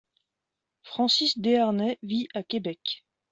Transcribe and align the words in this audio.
Francis 0.81 1.37
Desharnais 1.37 1.99
vit 2.01 2.27
à 2.33 2.41
Québec. 2.41 3.05